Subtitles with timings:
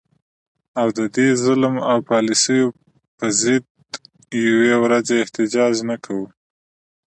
[0.81, 2.59] او د دې ظلم او پالیسو
[3.17, 3.63] په ضد
[4.29, 6.27] د یوې ورځي احتجاج نه کوو